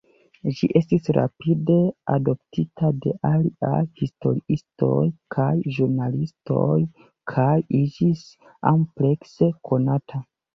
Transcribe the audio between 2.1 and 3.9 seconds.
adoptita de aliaj